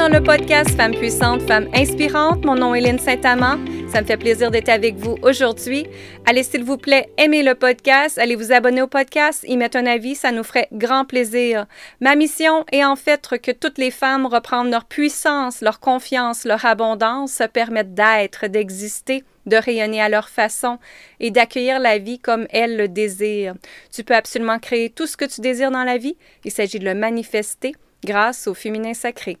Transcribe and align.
dans 0.00 0.08
le 0.08 0.22
podcast 0.22 0.70
Femmes 0.78 0.94
puissantes, 0.94 1.42
Femmes 1.42 1.68
inspirantes. 1.74 2.42
Mon 2.46 2.54
nom 2.54 2.74
est 2.74 2.80
Lynne 2.80 2.98
Saint-Amand. 2.98 3.58
Ça 3.92 4.00
me 4.00 4.06
fait 4.06 4.16
plaisir 4.16 4.50
d'être 4.50 4.70
avec 4.70 4.96
vous 4.96 5.16
aujourd'hui. 5.20 5.86
Allez, 6.24 6.42
s'il 6.42 6.64
vous 6.64 6.78
plaît, 6.78 7.10
aimez 7.18 7.42
le 7.42 7.54
podcast. 7.54 8.16
Allez 8.16 8.34
vous 8.34 8.50
abonner 8.50 8.80
au 8.80 8.86
podcast, 8.86 9.44
y 9.46 9.58
mettre 9.58 9.76
un 9.76 9.84
avis, 9.84 10.14
ça 10.14 10.32
nous 10.32 10.42
ferait 10.42 10.68
grand 10.72 11.04
plaisir. 11.04 11.66
Ma 12.00 12.16
mission 12.16 12.64
est 12.72 12.82
en 12.82 12.96
fait 12.96 13.28
que 13.42 13.50
toutes 13.50 13.76
les 13.76 13.90
femmes 13.90 14.24
reprennent 14.24 14.70
leur 14.70 14.86
puissance, 14.86 15.60
leur 15.60 15.80
confiance, 15.80 16.46
leur 16.46 16.64
abondance, 16.64 17.32
se 17.32 17.44
permettent 17.44 17.92
d'être, 17.92 18.46
d'exister 18.46 19.22
de 19.44 19.56
rayonner 19.56 20.00
à 20.00 20.08
leur 20.08 20.30
façon 20.30 20.78
et 21.18 21.30
d'accueillir 21.30 21.78
la 21.78 21.98
vie 21.98 22.18
comme 22.18 22.46
elles 22.48 22.78
le 22.78 22.88
désirent. 22.88 23.54
Tu 23.92 24.02
peux 24.02 24.16
absolument 24.16 24.60
créer 24.60 24.88
tout 24.88 25.06
ce 25.06 25.18
que 25.18 25.26
tu 25.26 25.42
désires 25.42 25.70
dans 25.70 25.84
la 25.84 25.98
vie. 25.98 26.16
Il 26.46 26.52
s'agit 26.52 26.78
de 26.78 26.86
le 26.86 26.94
manifester 26.94 27.74
grâce 28.02 28.46
au 28.46 28.54
féminin 28.54 28.94
sacré. 28.94 29.36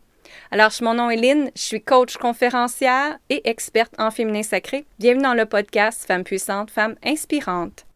Alors, 0.50 0.70
mon 0.82 0.94
nom 0.94 1.10
est 1.10 1.16
Lynn, 1.16 1.50
je 1.54 1.62
suis 1.62 1.82
coach 1.82 2.16
conférencière 2.16 3.18
et 3.28 3.48
experte 3.48 3.94
en 3.98 4.10
féminin 4.10 4.42
sacré. 4.42 4.84
Bienvenue 4.98 5.22
dans 5.22 5.34
le 5.34 5.46
podcast 5.46 6.04
Femmes 6.06 6.24
puissantes, 6.24 6.70
Femmes 6.70 6.96
inspirantes. 7.04 7.86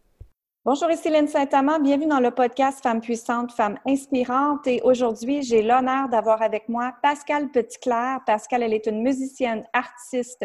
Bonjour, 0.67 0.91
ici 0.91 1.11
Lynn 1.11 1.29
Saint-Amand. 1.29 1.79
Bienvenue 1.81 2.09
dans 2.09 2.21
le 2.21 2.31
podcast 2.31 2.83
Femmes 2.83 3.03
puissantes, 3.03 3.53
Femmes 3.53 3.79
inspirantes. 3.87 4.67
Et 4.67 4.81
aujourd'hui, 4.83 5.43
j'ai 5.43 5.63
l'honneur 5.63 6.09
d'avoir 6.09 6.41
avec 6.41 6.71
moi 6.71 6.95
Pascal 7.03 7.51
Petitclerc. 7.51 8.21
Pascal, 8.25 8.63
elle 8.63 8.73
est 8.73 8.87
une 8.87 9.03
musicienne, 9.03 9.67
artiste, 9.75 10.43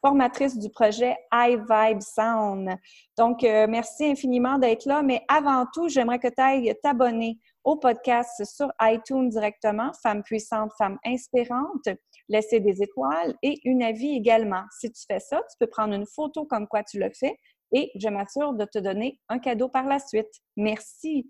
formatrice 0.00 0.58
du 0.58 0.70
projet 0.70 1.16
iVibe 1.32 2.00
Sound. 2.00 2.70
Donc, 3.16 3.44
euh, 3.44 3.66
merci 3.68 4.06
infiniment 4.06 4.58
d'être 4.58 4.86
là. 4.86 5.02
Mais 5.02 5.22
avant 5.28 5.66
tout, 5.72 5.88
j'aimerais 5.88 6.18
que 6.18 6.26
tu 6.26 6.42
ailles 6.42 6.74
t'abonner 6.82 7.38
au 7.64 7.76
podcast 7.76 8.44
sur 8.44 8.68
iTunes 8.80 9.28
directement, 9.28 9.92
Femmes 10.02 10.22
puissantes, 10.22 10.72
Femmes 10.78 10.98
inspirantes, 11.04 11.88
laisser 12.28 12.60
des 12.60 12.82
étoiles 12.82 13.34
et 13.42 13.58
une 13.64 13.82
avis 13.82 14.16
également. 14.16 14.62
Si 14.78 14.90
tu 14.90 15.02
fais 15.10 15.20
ça, 15.20 15.38
tu 15.50 15.56
peux 15.58 15.66
prendre 15.66 15.94
une 15.94 16.06
photo 16.06 16.46
comme 16.46 16.66
quoi 16.66 16.82
tu 16.82 16.98
le 16.98 17.10
fais 17.10 17.38
et 17.72 17.90
je 17.94 18.08
m'assure 18.08 18.54
de 18.54 18.64
te 18.64 18.78
donner 18.78 19.20
un 19.28 19.38
cadeau 19.38 19.68
par 19.68 19.84
la 19.84 19.98
suite. 19.98 20.30
Merci. 20.56 21.28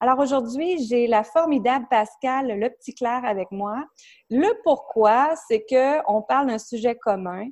Alors 0.00 0.18
aujourd'hui, 0.18 0.84
j'ai 0.86 1.06
la 1.06 1.24
formidable 1.24 1.86
Pascal 1.88 2.58
Le 2.58 2.70
Petit 2.70 2.94
Clair 2.94 3.24
avec 3.24 3.50
moi. 3.50 3.84
Le 4.30 4.52
pourquoi, 4.64 5.34
c'est 5.48 5.64
qu'on 5.68 6.22
parle 6.22 6.48
d'un 6.48 6.58
sujet 6.58 6.96
commun. 6.96 7.46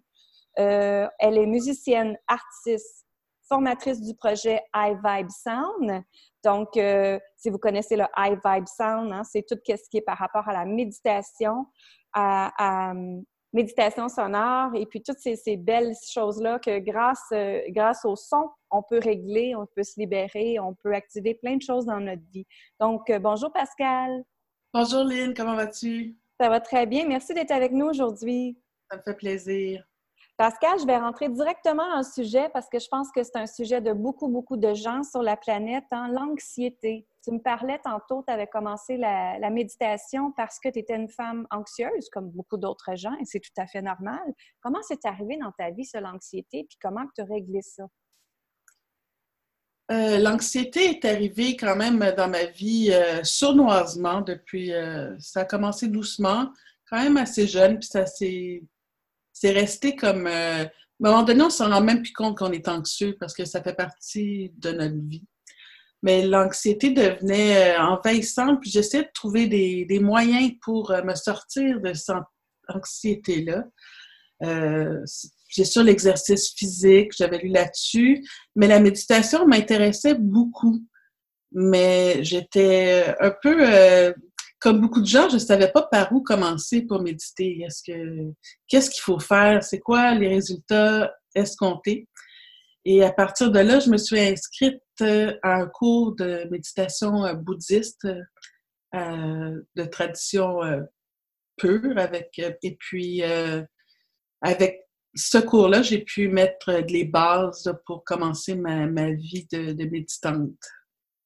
Euh, 0.59 1.09
elle 1.19 1.39
est 1.39 1.47
musicienne, 1.47 2.17
artiste, 2.27 3.07
formatrice 3.49 4.01
du 4.01 4.15
projet 4.15 4.61
iVibe 4.75 5.29
Sound. 5.31 6.05
Donc, 6.45 6.77
euh, 6.77 7.19
si 7.37 7.51
vous 7.51 7.59
connaissez 7.59 7.97
le 7.97 8.05
High 8.17 8.39
Vibe 8.45 8.67
Sound, 8.67 9.13
hein, 9.13 9.23
c'est 9.25 9.45
tout 9.47 9.57
ce 9.67 9.89
qui 9.91 9.99
est 9.99 10.03
par 10.03 10.19
rapport 10.19 10.49
à 10.49 10.53
la 10.53 10.65
méditation, 10.65 11.67
à, 12.13 12.91
hum, 12.91 13.23
méditation 13.53 14.09
sonore 14.09 14.71
et 14.75 14.87
puis 14.87 15.03
toutes 15.03 15.19
ces, 15.19 15.57
belles 15.57 15.95
choses-là 16.13 16.59
que 16.61 16.79
grâce, 16.79 17.25
euh, 17.33 17.61
grâce 17.69 18.05
au 18.05 18.17
son, 18.17 18.49
on 18.71 18.83
peut 18.83 19.01
régler, 19.03 19.55
on 19.57 19.67
peut 19.75 19.83
se 19.83 19.99
libérer, 19.99 20.59
on 20.61 20.75
peut 20.75 20.95
activer 20.95 21.35
plein 21.35 21.57
de 21.57 21.63
choses 21.63 21.87
dans 21.87 22.01
notre 22.01 22.23
vie. 22.33 22.47
Donc, 22.79 23.11
euh, 23.11 23.19
bonjour 23.19 23.53
Pascal. 23.53 24.23
Bonjour 24.73 25.05
Lynn, 25.05 25.35
comment 25.35 25.57
vas-tu? 25.57 26.17
Ça 26.41 26.49
va 26.49 26.61
très 26.61 26.87
bien. 26.87 27.07
Merci 27.07 27.35
d'être 27.35 27.51
avec 27.51 27.73
nous 27.73 27.87
aujourd'hui. 27.87 28.57
Ça 28.91 28.97
me 28.97 29.03
fait 29.03 29.17
plaisir. 29.17 29.85
Pascal, 30.41 30.79
je 30.81 30.87
vais 30.87 30.97
rentrer 30.97 31.29
directement 31.29 31.99
le 31.99 32.03
sujet 32.03 32.49
parce 32.55 32.67
que 32.71 32.79
je 32.79 32.89
pense 32.89 33.09
que 33.15 33.23
c'est 33.23 33.37
un 33.37 33.47
sujet 33.47 33.83
de 33.83 33.93
beaucoup, 33.93 34.27
beaucoup 34.27 34.57
de 34.57 34.73
gens 34.73 35.03
sur 35.03 35.23
la 35.23 35.37
planète, 35.37 35.85
hein, 35.91 36.09
l'anxiété. 36.11 37.07
Tu 37.23 37.31
me 37.31 37.41
parlais 37.41 37.79
tantôt, 37.85 38.25
tu 38.27 38.33
avais 38.33 38.47
commencé 38.47 38.97
la, 38.97 39.51
méditation 39.51 40.33
parce 40.33 40.59
que 40.59 40.71
tu 40.71 40.79
étais 40.79 40.97
une 40.97 41.11
femme 41.11 41.47
anxieuse, 41.51 42.09
comme 42.11 42.31
beaucoup 42.31 42.57
d'autres 42.57 42.97
gens, 42.97 43.13
et 43.21 43.27
c'est 43.27 43.41
tout 43.41 43.53
à 43.59 43.67
fait 43.67 43.83
normal. 43.83 44.23
Comment 44.63 44.79
c'est 44.81 45.05
arrivé 45.05 45.37
dans 45.37 45.53
ta 45.59 45.73
vie, 45.73 45.85
ça, 45.85 46.01
l'anxiété, 46.01 46.65
puis 46.67 46.79
comment 46.81 47.05
tu 47.15 47.21
as 47.21 47.27
réglé 47.27 47.61
ça? 47.61 47.83
Euh, 49.93 50.17
l'anxiété 50.21 50.89
est 50.89 51.05
arrivée 51.05 51.55
quand 51.55 51.77
même 51.77 51.99
dans 52.17 52.31
ma 52.31 52.47
vie 52.47 52.89
euh, 52.95 53.23
sournoisement 53.25 54.23
depuis. 54.23 54.73
Euh, 54.73 55.15
ça 55.19 55.41
a 55.41 55.45
commencé 55.45 55.87
doucement, 55.87 56.51
quand 56.89 56.97
même 56.97 57.19
assez 57.19 57.47
jeune, 57.47 57.79
puis 57.79 57.89
ça 57.89 58.07
s'est 58.07 58.63
c'est 59.41 59.53
resté 59.53 59.97
comme. 59.97 60.27
Euh, 60.27 60.65
à 60.65 61.09
un 61.09 61.13
moment 61.13 61.23
donné, 61.23 61.43
on 61.43 61.51
s'en 61.51 61.71
rend 61.71 61.81
même 61.81 62.03
plus 62.03 62.13
compte 62.13 62.37
qu'on 62.37 62.53
est 62.53 62.69
anxieux 62.69 63.17
parce 63.19 63.33
que 63.33 63.47
ça 63.47 63.63
fait 63.63 63.75
partie 63.75 64.53
de 64.59 64.71
notre 64.71 65.09
vie. 65.09 65.25
Mais 66.03 66.27
l'anxiété 66.27 66.91
devenait 66.91 67.75
euh, 67.75 67.81
envahissante, 67.81 68.61
puis 68.61 68.71
j'essayais 68.71 69.05
de 69.05 69.11
trouver 69.15 69.47
des, 69.47 70.01
moyens 70.01 70.53
pour 70.63 70.91
euh, 70.91 71.03
me 71.03 71.15
sortir 71.15 71.81
de 71.81 71.95
cette 71.95 72.17
anxiété-là. 72.69 73.65
j'ai 75.49 75.65
sur 75.65 75.83
l'exercice 75.83 76.53
physique, 76.55 77.13
j'avais 77.17 77.39
lu 77.39 77.49
là-dessus, 77.49 78.23
mais 78.55 78.67
la 78.67 78.79
méditation 78.79 79.47
m'intéressait 79.47 80.15
beaucoup. 80.15 80.85
Mais 81.53 82.23
j'étais 82.23 83.17
un 83.21 83.35
peu 83.43 84.15
comme 84.61 84.81
beaucoup 84.81 85.01
de 85.01 85.07
gens, 85.07 85.29
je 85.29 85.35
ne 85.35 85.41
savais 85.41 85.73
pas 85.73 85.83
par 85.83 86.13
où 86.13 86.23
commencer 86.23 86.83
pour 86.83 87.01
méditer. 87.01 87.63
Est-ce 87.63 87.83
que 87.83 88.33
qu'est-ce 88.69 88.91
qu'il 88.91 89.03
faut 89.03 89.19
faire? 89.19 89.65
C'est 89.65 89.81
quoi 89.81 90.15
les 90.15 90.29
résultats? 90.29 91.13
Escomptés? 91.35 92.09
Et 92.85 93.05
à 93.05 93.13
partir 93.13 93.51
de 93.51 93.59
là, 93.59 93.79
je 93.79 93.91
me 93.91 93.97
suis 93.97 94.19
inscrite 94.19 94.83
euh, 95.03 95.37
à 95.43 95.57
un 95.57 95.67
cours 95.67 96.15
de 96.15 96.47
méditation 96.51 97.25
euh, 97.25 97.35
bouddhiste 97.35 98.07
euh, 98.95 99.63
de 99.77 99.85
tradition 99.85 100.61
pure 101.57 101.99
avec 101.99 102.39
et 102.39 102.77
puis 102.77 103.23
avec 104.41 104.89
ce 105.15 105.39
cours-là, 105.39 105.83
j'ai 105.83 106.03
pu 106.03 106.29
mettre 106.29 106.73
les 106.89 107.05
bases 107.05 107.73
pour 107.85 108.03
commencer 108.03 108.55
ma, 108.55 109.13
vie 109.13 109.47
de, 109.53 109.85
méditante. 109.85 110.59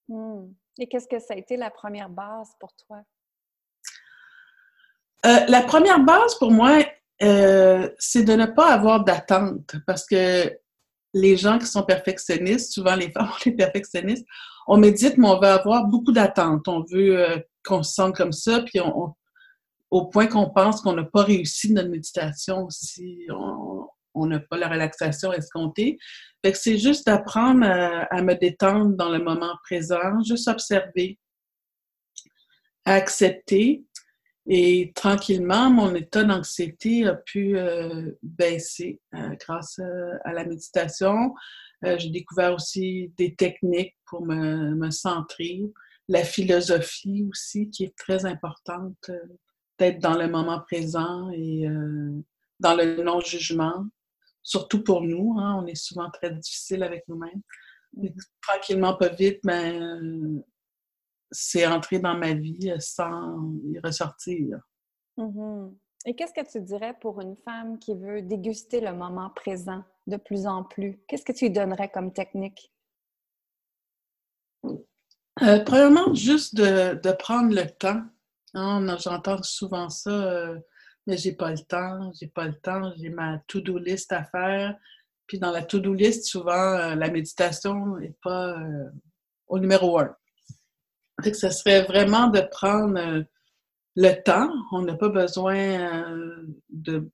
Hmm. 0.09 0.53
Et 0.79 0.89
qu'est-ce 0.89 1.07
que 1.07 1.21
ça 1.21 1.35
a 1.35 1.37
été 1.37 1.57
la 1.57 1.71
première 1.71 2.11
base 2.11 2.51
pour 2.59 2.75
toi? 2.87 3.03
Euh, 5.25 5.41
la 5.49 5.63
première 5.63 6.01
base 6.01 6.35
pour 6.37 6.51
moi, 6.51 6.85
euh, 7.23 7.89
c'est 7.99 8.25
de 8.25 8.35
ne 8.35 8.47
pas 8.47 8.73
avoir 8.73 9.05
d'attente 9.05 9.77
parce 9.87 10.07
que 10.07 10.53
les 11.15 11.37
gens 11.37 11.59
qui 11.59 11.67
sont 11.67 11.85
perfectionnistes, 11.85 12.73
souvent 12.73 12.95
les 12.95 13.11
femmes, 13.13 13.31
les 13.47 13.53
perfectionnistes, 13.53 14.27
on 14.67 14.77
médite, 14.77 15.17
mais 15.17 15.29
on 15.29 15.41
veut 15.41 15.49
avoir 15.49 15.87
beaucoup 15.87 16.13
d'attentes. 16.13 16.69
On 16.69 16.85
veut 16.91 17.19
euh, 17.19 17.39
qu'on 17.65 17.83
se 17.83 17.95
sente 17.95 18.17
comme 18.17 18.33
ça, 18.33 18.61
puis 18.61 18.81
au 19.91 20.07
point 20.07 20.27
qu'on 20.27 20.51
pense 20.51 20.81
qu'on 20.81 20.95
n'a 20.95 21.05
pas 21.05 21.23
réussi 21.23 21.73
notre 21.73 21.89
méditation 21.89 22.69
si 22.69 23.27
on 24.15 24.27
n'a 24.27 24.41
pas 24.41 24.57
la 24.57 24.69
relaxation 24.69 25.33
escomptée. 25.33 25.99
Fait 26.45 26.53
que 26.53 26.59
c'est 26.59 26.79
juste 26.79 27.07
d'apprendre 27.07 27.65
à, 27.65 28.23
me 28.23 28.35
détendre 28.35 28.97
dans 28.97 29.09
le 29.09 29.19
moment 29.19 29.55
présent, 29.63 30.23
juste 30.27 30.49
observer, 30.49 31.19
accepter, 32.85 33.85
et 34.47 34.93
tranquillement, 34.95 35.71
mon 35.71 35.95
état 35.95 36.23
d'anxiété 36.23 37.07
a 37.07 37.15
pu 37.15 37.57
euh, 37.57 38.11
baisser 38.23 39.01
euh, 39.15 39.31
grâce 39.41 39.79
euh, 39.79 40.19
à 40.25 40.33
la 40.33 40.45
méditation. 40.45 41.35
J'ai 41.99 42.09
découvert 42.09 42.55
aussi 42.55 43.13
des 43.19 43.35
techniques 43.35 43.95
pour 44.07 44.25
me, 44.25 44.75
me, 44.75 44.91
centrer. 44.91 45.61
La 46.09 46.25
philosophie 46.25 47.27
aussi, 47.29 47.69
qui 47.69 47.85
est 47.85 47.95
très 47.95 48.25
importante, 48.25 49.11
d'être 49.79 49.99
dans 49.99 50.17
le 50.17 50.27
moment 50.27 50.61
présent 50.61 51.31
et 51.31 51.67
dans 52.59 52.75
le 52.75 53.03
non-jugement, 53.03 53.85
surtout 54.43 54.83
pour 54.83 55.03
nous. 55.03 55.37
Hein, 55.39 55.61
on 55.63 55.67
est 55.67 55.75
souvent 55.75 56.09
très 56.11 56.31
difficile 56.31 56.83
avec 56.83 57.05
nous-mêmes. 57.07 57.43
Mm-hmm. 57.99 58.29
Tranquillement, 58.41 58.95
pas 58.95 59.11
vite, 59.11 59.41
mais 59.45 59.79
c'est 61.35 61.67
entré 61.67 61.99
dans 61.99 62.17
ma 62.17 62.33
vie 62.33 62.73
sans 62.79 63.53
y 63.65 63.79
ressortir. 63.81 64.59
Mm-hmm. 65.19 65.75
Et 66.07 66.15
qu'est-ce 66.15 66.33
que 66.33 66.51
tu 66.51 66.61
dirais 66.61 66.95
pour 67.01 67.21
une 67.21 67.37
femme 67.37 67.79
qui 67.79 67.95
veut 67.95 68.23
déguster 68.23 68.81
le 68.81 68.93
moment 68.93 69.31
présent 69.31 69.83
de 70.07 70.17
plus 70.17 70.47
en 70.47 70.63
plus? 70.63 71.01
Qu'est-ce 71.09 71.25
que 71.25 71.33
tu 71.33 71.47
lui 71.47 71.51
donnerais 71.51 71.91
comme 71.91 72.13
technique? 72.13 72.71
Euh, 75.43 75.61
premièrement, 75.65 76.15
juste 76.15 76.55
de, 76.55 77.13
prendre 77.13 77.55
le 77.55 77.69
temps. 77.69 78.03
Hein, 78.53 78.97
j'entends 78.99 79.43
souvent 79.43 79.89
ça, 79.89 80.11
euh, 80.11 80.59
mais 81.07 81.17
j'ai 81.17 81.33
pas 81.33 81.51
le 81.51 81.59
temps, 81.59 82.13
j'ai 82.21 82.29
pas 82.29 82.47
le 82.47 82.55
temps, 82.55 82.93
j'ai 82.97 83.09
ma 83.09 83.39
to-do 83.49 83.79
list 83.79 84.13
à 84.13 84.25
faire. 84.25 84.79
Puis 85.27 85.39
dans 85.39 85.51
la 85.51 85.63
to-do 85.63 85.95
list, 85.95 86.27
souvent, 86.27 86.53
euh, 86.53 86.95
la 86.95 87.11
méditation 87.11 87.97
n'est 87.97 88.15
pas 88.23 88.57
au 89.49 89.59
numéro 89.59 89.99
un. 89.99 90.15
Que 91.23 91.33
ce 91.33 91.51
serait 91.51 91.85
vraiment 91.85 92.29
de 92.29 92.41
prendre 92.41 92.99
euh, 92.99 93.23
le 93.97 94.23
temps. 94.23 94.51
On 94.73 94.83
n'a 94.83 94.95
pas 94.95 95.09
besoin 95.09 95.57
euh, 95.57 96.47
de 96.71 97.11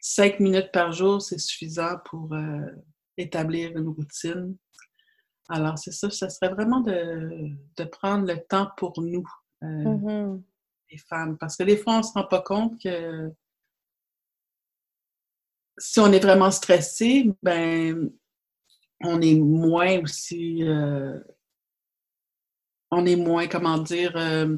cinq 0.00 0.40
minutes 0.40 0.70
par 0.72 0.92
jour, 0.92 1.20
c'est 1.20 1.38
suffisant 1.38 1.98
pour 2.04 2.32
euh, 2.32 2.60
établir 3.16 3.76
une 3.76 3.88
routine. 3.88 4.56
Alors, 5.48 5.78
c'est 5.78 5.92
ça, 5.92 6.10
ce 6.10 6.28
serait 6.28 6.52
vraiment 6.52 6.80
de, 6.80 7.84
prendre 7.90 8.26
le 8.26 8.38
temps 8.48 8.70
pour 8.76 9.00
nous. 9.00 9.26
Mm-hmm. 9.60 10.42
les 10.90 10.98
femmes. 10.98 11.38
Parce 11.38 11.56
que 11.56 11.62
des 11.62 11.76
fois, 11.76 11.94
on 11.94 11.98
ne 11.98 12.02
se 12.02 12.12
rend 12.12 12.24
pas 12.24 12.42
compte 12.42 12.80
que 12.82 13.32
si 15.78 16.00
on 16.00 16.12
est 16.12 16.20
vraiment 16.20 16.50
stressé, 16.50 17.30
ben, 17.42 18.10
on 19.02 19.20
est 19.20 19.34
moins 19.34 20.00
aussi. 20.00 20.62
Euh, 20.64 21.18
on 22.92 23.06
est 23.06 23.16
moins, 23.16 23.48
comment 23.48 23.78
dire, 23.78 24.12
euh, 24.16 24.56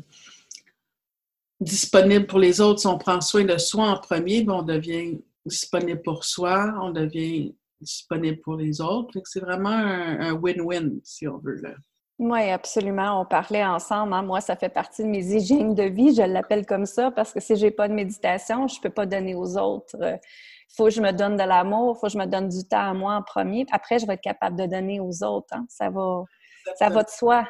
disponible 1.61 2.27
pour 2.27 2.41
les 2.41 2.61
autres. 2.61 2.81
Si 2.81 2.87
on 2.87 2.99
prend 2.99 3.21
soin 3.21 3.45
de 3.45 3.57
soi 3.57 3.89
en 3.89 3.97
premier, 3.99 4.43
ben, 4.43 4.55
on 4.55 4.63
devient 4.63 5.21
disponible 5.47 6.03
pour 6.03 6.25
soi, 6.25 6.75
on 6.83 6.91
devient 6.91 7.55
disponible 7.81 8.41
pour 8.41 8.57
les 8.57 8.81
autres. 8.81 9.19
C'est 9.25 9.41
vraiment 9.41 9.71
un 9.71 10.33
win-win, 10.33 11.01
si 11.05 11.29
on 11.29 11.39
veut. 11.39 11.61
Là. 11.63 11.71
Oui, 12.19 12.51
absolument. 12.51 13.21
On 13.21 13.25
parlait 13.25 13.65
ensemble. 13.65 14.13
Hein. 14.15 14.23
Moi, 14.23 14.41
ça 14.41 14.57
fait 14.57 14.69
partie 14.69 15.03
de 15.03 15.09
mes 15.09 15.25
hygiènes 15.35 15.75
de 15.75 15.85
vie. 15.85 16.15
Je 16.15 16.23
l'appelle 16.23 16.65
comme 16.65 16.87
ça 16.87 17.11
parce 17.11 17.33
que 17.33 17.41
si 17.41 17.57
j'ai 17.57 17.71
pas 17.71 17.89
de 17.89 17.95
méditation, 17.95 18.69
je 18.69 18.81
peux 18.81 18.91
pas 18.91 19.07
donner 19.07 19.35
aux 19.35 19.57
autres. 19.57 19.97
Il 20.01 20.77
faut 20.77 20.85
que 20.85 20.91
je 20.91 21.01
me 21.01 21.13
donne 21.13 21.37
de 21.37 21.43
l'amour, 21.43 21.97
il 21.97 22.01
faut 22.01 22.07
que 22.07 22.13
je 22.13 22.19
me 22.19 22.27
donne 22.27 22.49
du 22.49 22.67
temps 22.67 22.91
à 22.91 22.95
moi 22.95 23.15
en 23.15 23.23
premier. 23.23 23.67
Après, 23.71 23.99
je 23.99 24.07
vais 24.07 24.15
être 24.15 24.21
capable 24.21 24.57
de 24.57 24.67
donner 24.67 25.01
aux 25.01 25.23
autres. 25.23 25.49
Hein. 25.53 25.67
Ça 25.69 25.91
va, 25.91 26.25
ça 26.77 26.89
va 26.89 27.03
de 27.03 27.11
soi. 27.11 27.47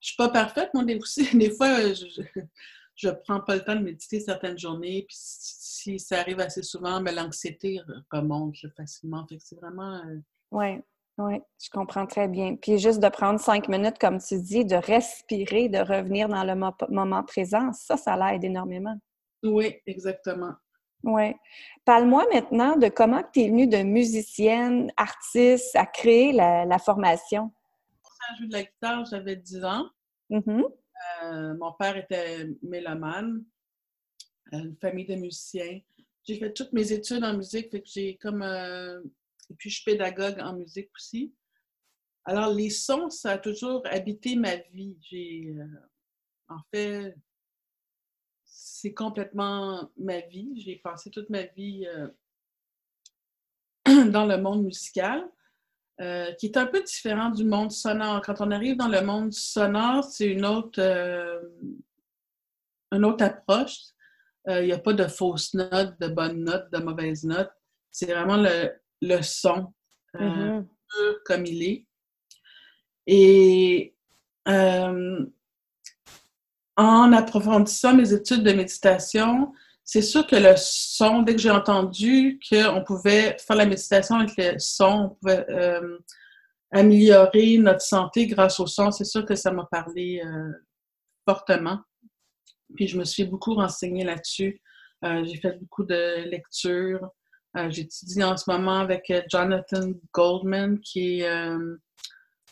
Je 0.00 0.08
suis 0.08 0.16
pas 0.16 0.28
parfaite, 0.28 0.70
moi, 0.74 0.84
aussi. 1.00 1.28
Des 1.36 1.50
fois, 1.50 1.92
je, 1.92 3.08
ne 3.08 3.12
prends 3.12 3.40
pas 3.40 3.56
le 3.56 3.64
temps 3.64 3.76
de 3.76 3.82
méditer 3.82 4.20
certaines 4.20 4.58
journées. 4.58 5.04
Puis 5.08 5.16
si 5.18 5.98
ça 5.98 6.20
arrive 6.20 6.40
assez 6.40 6.62
souvent, 6.62 7.00
mais 7.00 7.12
l'anxiété 7.12 7.80
remonte 8.10 8.56
facilement. 8.76 9.26
c'est 9.38 9.56
vraiment. 9.56 9.96
Euh, 9.96 10.18
oui. 10.50 10.80
Oui, 11.18 11.38
je 11.62 11.68
comprends 11.68 12.06
très 12.06 12.28
bien. 12.28 12.56
Puis 12.56 12.78
juste 12.78 13.00
de 13.00 13.08
prendre 13.08 13.38
cinq 13.38 13.68
minutes, 13.68 13.98
comme 13.98 14.18
tu 14.18 14.40
dis, 14.40 14.64
de 14.64 14.76
respirer, 14.76 15.68
de 15.68 15.78
revenir 15.78 16.30
dans 16.30 16.44
le 16.44 16.54
moment 16.54 17.22
présent, 17.24 17.72
ça, 17.74 17.98
ça 17.98 18.16
l'aide 18.16 18.42
énormément. 18.42 18.96
Oui, 19.42 19.76
exactement. 19.86 20.54
Oui. 21.02 21.34
Parle-moi 21.84 22.24
maintenant 22.32 22.76
de 22.76 22.88
comment 22.88 23.22
tu 23.32 23.40
es 23.40 23.48
venue 23.48 23.66
de 23.66 23.82
musicienne, 23.82 24.92
artiste, 24.96 25.74
à 25.76 25.84
créer 25.84 26.32
la, 26.32 26.78
formation. 26.78 27.50
Joué 28.38 28.46
de 28.46 28.52
la 28.52 28.62
guitare, 28.62 29.04
j'avais 29.06 29.36
10 29.36 29.64
ans. 29.64 29.90
Mm-hmm. 30.30 30.64
Euh, 31.24 31.54
mon 31.54 31.72
père 31.72 31.96
était 31.96 32.46
mélomane, 32.62 33.44
une 34.52 34.76
famille 34.76 35.06
de 35.06 35.16
musiciens. 35.16 35.80
J'ai 36.24 36.38
fait 36.38 36.52
toutes 36.52 36.72
mes 36.72 36.92
études 36.92 37.24
en 37.24 37.36
musique, 37.36 37.70
fait 37.70 37.80
que 37.80 37.88
j'ai 37.88 38.16
comme 38.16 38.42
euh, 38.42 39.00
et 39.50 39.54
puis, 39.54 39.68
je 39.68 39.76
suis 39.76 39.84
pédagogue 39.84 40.38
en 40.40 40.54
musique 40.54 40.90
aussi. 40.94 41.34
Alors, 42.24 42.54
les 42.54 42.70
sons, 42.70 43.10
ça 43.10 43.32
a 43.32 43.38
toujours 43.38 43.82
habité 43.86 44.36
ma 44.36 44.56
vie. 44.56 44.96
J'ai, 45.00 45.56
euh, 45.58 45.66
en 46.48 46.60
fait, 46.72 47.16
c'est 48.44 48.94
complètement 48.94 49.90
ma 49.96 50.20
vie. 50.20 50.52
J'ai 50.60 50.76
passé 50.76 51.10
toute 51.10 51.30
ma 51.30 51.42
vie 51.42 51.84
dans 54.12 54.26
le 54.26 54.36
monde 54.36 54.62
musical, 54.64 55.28
euh, 56.00 56.32
qui 56.34 56.46
est 56.46 56.56
un 56.56 56.66
peu 56.66 56.82
différent 56.82 57.30
du 57.30 57.44
monde 57.44 57.70
sonore. 57.70 58.22
Quand 58.22 58.40
on 58.40 58.50
arrive 58.50 58.76
dans 58.76 58.88
le 58.88 59.02
monde 59.02 59.32
sonore, 59.32 60.04
c'est 60.04 60.26
une 60.26 60.44
autre, 60.44 60.80
une 62.92 63.04
autre 63.04 63.24
approche. 63.24 63.78
Il 64.48 64.64
n'y 64.64 64.72
a 64.72 64.78
pas 64.78 64.94
de 64.94 65.06
fausses 65.06 65.54
notes, 65.54 66.00
de 66.00 66.08
bonnes 66.08 66.44
notes, 66.44 66.72
de 66.72 66.78
mauvaises 66.78 67.24
notes. 67.24 67.52
C'est 67.90 68.06
vraiment 68.06 68.36
le, 68.36 68.72
le 69.02 69.22
son 69.22 69.72
euh, 70.16 70.60
mm-hmm. 70.60 70.64
comme 71.24 71.46
il 71.46 71.62
est. 71.62 71.86
Et 73.06 73.94
euh, 74.48 75.26
en 76.76 77.12
approfondissant 77.12 77.94
mes 77.94 78.12
études 78.12 78.42
de 78.42 78.52
méditation, 78.52 79.52
c'est 79.92 80.02
sûr 80.02 80.26
que 80.26 80.36
le 80.36 80.54
son, 80.56 81.22
dès 81.22 81.34
que 81.34 81.40
j'ai 81.40 81.50
entendu 81.50 82.38
qu'on 82.48 82.84
pouvait 82.84 83.36
faire 83.38 83.56
la 83.56 83.66
méditation 83.66 84.16
avec 84.16 84.30
le 84.36 84.58
son, 84.58 84.84
on 84.84 85.08
pouvait 85.16 85.46
euh, 85.50 85.98
améliorer 86.70 87.58
notre 87.58 87.80
santé 87.82 88.26
grâce 88.26 88.60
au 88.60 88.66
son, 88.66 88.90
c'est 88.90 89.04
sûr 89.04 89.24
que 89.24 89.34
ça 89.34 89.50
m'a 89.50 89.66
parlé 89.70 90.22
fortement. 91.28 91.80
Puis 92.76 92.86
je 92.86 92.96
me 92.98 93.04
suis 93.04 93.24
beaucoup 93.24 93.54
renseignée 93.54 94.04
là-dessus. 94.04 94.60
j'ai 95.02 95.36
fait 95.36 95.58
beaucoup 95.58 95.84
de 95.84 96.28
lectures. 96.28 97.10
Euh, 97.56 97.70
j'étudie 97.70 98.22
en 98.22 98.36
ce 98.36 98.48
moment 98.50 98.78
avec 98.78 99.10
euh, 99.10 99.22
Jonathan 99.28 99.90
Goldman, 100.12 100.78
qui 100.80 101.20
est 101.20 101.28
euh, 101.28 101.76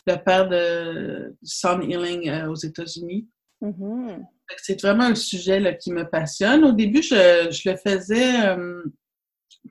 le 0.05 0.15
père 0.23 0.49
de 0.49 1.37
Sound 1.43 1.83
Healing 1.83 2.47
aux 2.47 2.55
États-Unis. 2.55 3.29
Mm-hmm. 3.61 4.25
C'est 4.57 4.81
vraiment 4.81 5.05
un 5.05 5.15
sujet 5.15 5.77
qui 5.79 5.91
me 5.91 6.09
passionne. 6.09 6.63
Au 6.63 6.71
début, 6.71 7.03
je, 7.03 7.69
le 7.69 7.77
faisais 7.77 8.55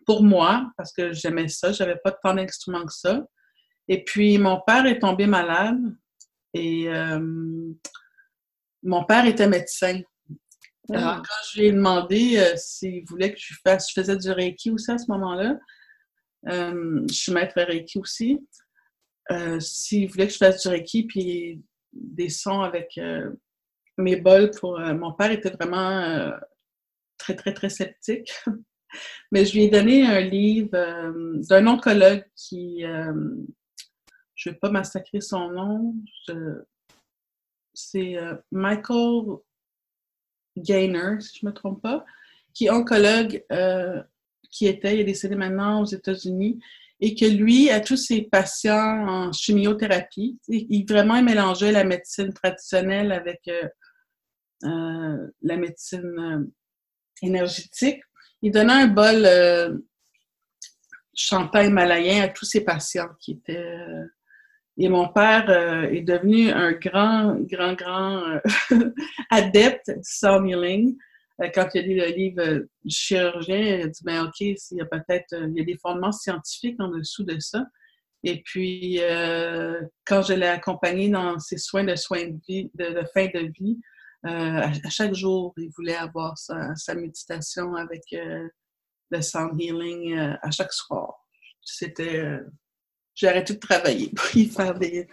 pour 0.07 0.23
moi 0.23 0.71
parce 0.77 0.93
que 0.93 1.13
j'aimais 1.13 1.49
ça. 1.49 1.73
J'avais 1.73 1.97
pas 1.97 2.13
tant 2.13 2.35
d'instruments 2.35 2.85
que 2.87 2.93
ça. 2.93 3.25
Et 3.89 4.05
puis, 4.05 4.39
mon 4.39 4.61
père 4.67 4.87
est 4.87 5.01
tombé 5.01 5.27
malade 5.27 5.81
et 6.55 6.89
mon 8.83 9.05
père 9.05 9.27
était 9.27 9.49
médecin. 9.49 10.01
Alors, 10.91 11.09
ah. 11.09 11.23
quand 11.23 11.49
je 11.53 11.61
lui 11.61 11.67
ai 11.69 11.73
demandé 11.73 12.39
euh, 12.39 12.57
s'il 12.57 13.05
voulait 13.05 13.33
que 13.33 13.39
je 13.39 13.55
fasse, 13.63 13.91
je 13.91 14.01
faisais 14.01 14.17
du 14.17 14.31
Reiki 14.31 14.71
aussi 14.71 14.91
à 14.91 14.97
ce 14.97 15.05
moment-là. 15.09 15.59
Euh, 16.49 17.05
je 17.09 17.15
suis 17.15 17.33
maître 17.33 17.61
Reiki 17.61 17.99
aussi. 17.99 18.39
Euh, 19.31 19.61
s'il 19.61 20.09
voulait 20.09 20.27
que 20.27 20.33
je 20.33 20.39
fasse 20.39 20.63
du 20.63 20.69
Reiki, 20.69 21.07
puis 21.07 21.63
des 21.93 22.31
sons 22.31 22.63
avec 22.63 22.99
mes 23.99 24.17
bols 24.17 24.50
pour. 24.50 24.79
mon 24.79 25.12
père 25.12 25.31
était 25.31 25.50
vraiment 25.50 26.33
très, 27.19 27.35
très, 27.35 27.53
très 27.53 27.69
sceptique. 27.69 28.33
Mais 29.33 29.45
je 29.45 29.53
lui 29.53 29.65
ai 29.65 29.69
donné 29.69 30.06
un 30.06 30.21
livre 30.21 30.71
d'un 31.49 31.67
oncologue 31.67 32.25
qui. 32.35 32.81
je 32.81 34.49
ne 34.49 34.53
vais 34.53 34.59
pas 34.59 34.71
massacrer 34.71 35.21
son 35.21 35.50
nom. 35.50 35.95
C'est 37.75 38.17
Michael 38.50 39.39
Gainer, 40.62 41.21
si 41.21 41.39
je 41.41 41.47
ne 41.47 41.50
me 41.50 41.55
trompe 41.55 41.83
pas, 41.83 42.05
qui 42.55 42.67
est 42.67 42.71
oncologue, 42.71 43.45
euh, 43.53 44.03
qui 44.50 44.67
était, 44.67 44.95
il 44.95 45.00
est 45.00 45.05
décédé 45.05 45.37
maintenant 45.37 45.83
aux 45.83 45.87
États-Unis, 45.87 46.59
et 47.00 47.15
que 47.15 47.25
lui, 47.25 47.71
à 47.71 47.81
tous 47.81 47.97
ses 47.97 48.23
patients 48.23 49.07
en 49.09 49.33
chimiothérapie, 49.33 50.38
il 50.49 50.85
vraiment 50.85 51.23
mélangeait 51.23 51.71
la 51.71 51.85
médecine 51.85 52.33
traditionnelle 52.33 53.12
avec 53.12 53.43
euh, 53.47 53.62
euh, 53.62 53.69
la 54.62 55.57
médecine 55.57 56.50
énergétique. 57.23 58.03
Il 58.43 58.53
donnait 58.53 58.73
un 58.73 58.87
bol 58.87 59.83
champagne 61.15 61.71
malayen 61.73 62.25
à 62.25 62.29
tous 62.29 62.45
ses 62.45 62.62
patients 62.62 63.09
qui 63.19 63.33
étaient 63.33 63.75
et 64.79 64.88
mon 64.88 65.09
père 65.09 65.50
euh, 65.50 65.91
est 65.91 66.03
devenu 66.03 66.50
un 66.50 66.71
grand, 66.73 67.35
grand, 67.41 67.75
grand 67.75 68.23
euh, 68.29 68.38
adepte 69.31 69.91
du 69.91 70.00
sound 70.05 70.49
healing. 70.49 70.97
Euh, 71.43 71.49
quand 71.53 71.69
il 71.75 71.81
a 71.81 71.83
lu 71.83 71.97
le 71.97 72.17
livre 72.17 72.67
chirurgien, 72.88 73.59
il 73.59 73.83
a 73.83 73.87
dit, 73.88 74.00
ben 74.05 74.25
OK, 74.25 74.41
il 74.41 74.57
y 74.71 74.81
a 74.81 74.87
peut-être 74.87 75.35
il 75.55 75.67
des 75.67 75.77
fondements 75.79 76.12
scientifiques 76.12 76.81
en 76.81 76.88
dessous 76.88 77.25
de 77.25 77.38
ça. 77.41 77.67
Et 78.23 78.41
puis, 78.43 79.00
quand 80.05 80.23
je 80.23 80.33
l'ai 80.33 80.49
accompagné 80.49 81.09
dans 81.09 81.38
ses 81.38 81.57
soins 81.57 81.85
de 81.85 81.95
soins 81.95 82.27
de 82.27 82.37
vie, 82.49 82.69
de, 82.75 83.05
fin 83.15 83.27
de 83.27 83.53
vie, 83.61 83.79
à, 84.25 84.91
chaque 84.91 85.15
jour, 85.15 85.55
il 85.57 85.71
voulait 85.77 85.97
avoir 85.97 86.37
sa, 86.39 86.95
méditation 86.95 87.75
avec 87.75 88.03
le 88.13 89.23
sound 89.23 89.61
healing 89.61 90.17
à 90.17 90.51
chaque 90.51 90.73
soir. 90.73 91.15
C'était 91.63 92.41
j'ai 93.19 93.27
arrêté 93.27 93.55
de 93.55 93.59
travailler 93.59 94.11
pour 94.17 94.37
y 94.37 94.47
faire 94.47 94.79
des, 94.79 95.09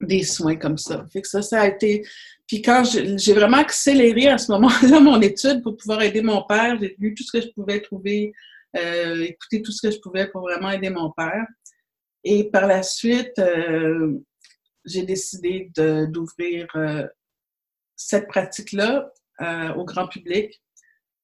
des 0.00 0.22
soins 0.24 0.56
comme 0.56 0.78
ça. 0.78 1.06
Fait 1.12 1.24
ça, 1.24 1.40
ça 1.40 1.62
a 1.62 1.68
été. 1.68 2.04
Puis 2.46 2.62
quand 2.62 2.82
j'ai 2.84 3.32
vraiment 3.32 3.58
accéléré 3.58 4.28
à 4.28 4.38
ce 4.38 4.50
moment-là 4.52 5.00
mon 5.00 5.20
étude 5.20 5.62
pour 5.62 5.76
pouvoir 5.76 6.02
aider 6.02 6.20
mon 6.20 6.42
père, 6.42 6.76
j'ai 6.80 6.96
lu 6.98 7.14
tout 7.14 7.22
ce 7.22 7.32
que 7.32 7.40
je 7.40 7.52
pouvais 7.52 7.80
trouver, 7.80 8.32
euh, 8.76 9.22
écouter 9.22 9.62
tout 9.62 9.70
ce 9.70 9.86
que 9.86 9.92
je 9.92 10.00
pouvais 10.00 10.28
pour 10.28 10.42
vraiment 10.42 10.70
aider 10.70 10.90
mon 10.90 11.12
père. 11.12 11.46
Et 12.24 12.50
par 12.50 12.66
la 12.66 12.82
suite, 12.82 13.38
euh, 13.38 14.18
j'ai 14.84 15.04
décidé 15.04 15.70
d'ouvrir 15.76 16.66
euh, 16.74 17.06
cette 18.00 18.28
pratique-là 18.28 19.10
au 19.76 19.84
grand 19.84 20.06
public. 20.06 20.62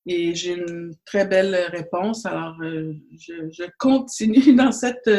Et 0.06 0.34
j'ai 0.34 0.52
une 0.52 0.94
très 1.04 1.26
belle 1.26 1.54
réponse. 1.70 2.24
Alors, 2.26 2.56
je, 2.62 3.50
je, 3.50 3.64
continue 3.78 4.54
dans 4.54 4.72
cette 4.72 5.10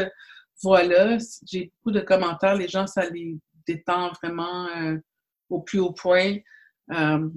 voilà, 0.64 1.18
j'ai 1.46 1.72
beaucoup 1.78 1.92
de 1.92 2.02
commentaires. 2.02 2.56
Les 2.56 2.68
gens, 2.68 2.88
ça 2.88 3.08
les 3.10 3.38
détend 3.68 4.12
vraiment 4.22 4.68
euh, 4.78 4.98
au 5.50 5.62
plus 5.62 5.80
haut 5.80 5.94
point. 5.94 6.38
Euh, 6.94 7.30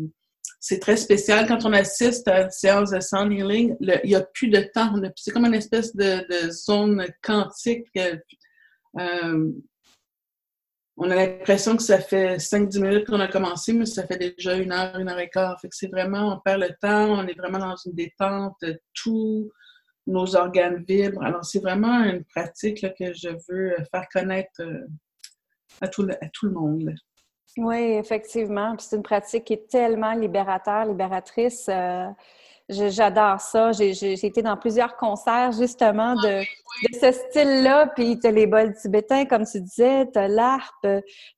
c'est 0.59 0.79
très 0.79 0.97
spécial 0.97 1.47
quand 1.47 1.65
on 1.65 1.73
assiste 1.73 2.29
à 2.29 2.43
une 2.43 2.51
séance 2.51 2.91
de 2.91 3.01
sound 3.01 3.33
healing. 3.33 3.77
il 3.81 4.01
n'y 4.05 4.15
a 4.15 4.23
plus 4.23 4.49
de 4.49 4.61
temps. 4.75 4.95
C'est 5.17 5.33
comme 5.33 5.47
une 5.47 5.55
espèce 5.55 5.95
de, 5.95 6.51
zone 6.51 7.07
quantique. 7.23 7.89
On 11.03 11.11
a 11.11 11.15
l'impression 11.15 11.79
que 11.79 11.83
ça 11.83 11.99
fait 11.99 12.37
5-10 12.37 12.79
minutes 12.79 13.07
qu'on 13.07 13.21
a 13.21 13.27
commencé, 13.27 13.73
mais 13.73 13.87
ça 13.87 14.07
fait 14.07 14.19
déjà 14.19 14.55
une 14.57 14.71
heure, 14.71 14.99
une 14.99 15.09
heure 15.09 15.19
et 15.19 15.31
quart. 15.31 15.59
C'est 15.71 15.91
vraiment, 15.91 16.35
on 16.35 16.41
perd 16.41 16.61
le 16.61 16.69
temps, 16.79 17.13
on 17.13 17.27
est 17.27 17.39
vraiment 17.39 17.59
dans 17.59 17.75
une 17.87 17.95
détente, 17.95 18.63
tous 18.93 19.51
nos 20.07 20.37
organes 20.37 20.85
vibrent. 20.87 21.23
Alors, 21.23 21.43
c'est 21.43 21.61
vraiment 21.61 22.05
une 22.05 22.23
pratique 22.25 22.85
que 22.99 23.15
je 23.15 23.31
veux 23.49 23.77
faire 23.91 24.07
connaître 24.13 24.61
euh, 24.61 24.87
à 25.81 25.89
tout 25.89 26.03
le, 26.03 26.13
à 26.23 26.29
tout 26.35 26.45
le 26.45 26.53
monde. 26.53 26.95
Oui, 27.57 27.79
effectivement. 27.79 28.75
C'est 28.79 28.97
une 28.97 29.03
pratique 29.03 29.45
qui 29.45 29.55
est 29.55 29.71
tellement 29.71 30.13
libérateur, 30.13 30.85
libératrice. 30.85 31.67
Euh, 31.71 32.09
J'adore 32.71 33.41
ça. 33.41 33.73
J'ai 33.73 34.13
été 34.25 34.43
dans 34.43 34.57
plusieurs 34.57 34.97
concerts 34.97 35.53
justement 35.53 36.15
de, 36.15 36.43
ce 36.93 37.11
style-là. 37.11 37.89
Puis 37.97 38.19
tu 38.21 38.29
as 38.29 38.31
les 38.31 38.47
bols 38.47 38.75
tibétains, 38.77 39.25
comme 39.25 39.45
tu 39.45 39.61
disais, 39.61 40.07
tu 40.13 40.19
as 40.19 40.29
l'harpe, 40.29 40.75
tu 40.83 40.89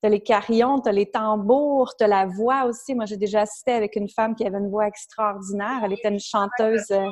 as 0.03 0.09
les 0.09 0.21
carillons, 0.21 0.81
tu 0.81 0.91
as 0.91 0.93
les 0.93 1.11
tambours, 1.11 1.95
tu 1.97 2.05
as 2.05 2.09
la 2.09 2.27
voix 2.27 2.65
aussi. 2.65 2.95
Moi, 2.95 3.07
j'ai 3.07 3.17
déjà 3.17 3.43
assisté 3.43 3.73
avec 3.73 3.97
une 3.97 4.09
femme 4.09 4.35
qui 4.35 4.47
avait 4.47 4.59
une 4.59 4.69
voix 4.69 4.87
extraordinaire. 4.87 5.81
Elle 5.85 5.95
était 5.95 6.11
une 6.11 6.21
chanteuse. 6.21 6.91
Euh, 6.91 7.09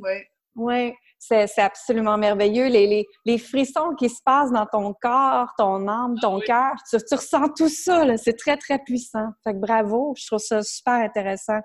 oui. 0.00 0.18
Oui, 0.56 0.92
c'est 1.18 1.58
absolument 1.58 2.18
merveilleux. 2.18 2.66
Les, 2.66 2.86
les, 2.86 3.06
les, 3.24 3.38
frissons 3.38 3.94
qui 3.96 4.08
se 4.08 4.20
passent 4.24 4.50
dans 4.50 4.66
ton 4.66 4.92
corps, 5.00 5.48
ton 5.56 5.86
âme, 5.86 6.16
ton 6.20 6.40
ah 6.40 6.44
cœur, 6.44 6.72
tu, 6.90 6.96
tu, 7.06 7.14
ressens 7.14 7.48
tout 7.56 7.68
ça. 7.68 8.16
C'est 8.16 8.36
très, 8.36 8.56
très 8.56 8.80
puissant. 8.80 9.28
Fait 9.44 9.52
que 9.52 9.58
bravo, 9.58 10.12
je 10.16 10.26
trouve 10.26 10.40
ça 10.40 10.60
super 10.62 10.94
intéressant. 10.94 11.60